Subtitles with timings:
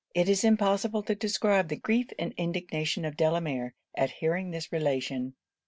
[0.15, 5.35] It is impossible to describe the grief and indignation of Delamere, at hearing this relation.